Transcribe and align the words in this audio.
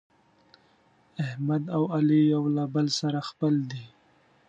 احمد 1.25 1.63
او 1.75 1.83
علي 1.95 2.21
یو 2.33 2.43
له 2.55 2.63
بل 2.73 2.87
سره 2.99 3.19
خپل 3.29 3.53
دي. 3.71 3.83